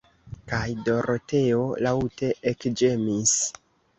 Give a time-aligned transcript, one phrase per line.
[0.51, 3.37] Kaj Doroteo laŭte ekĝemis.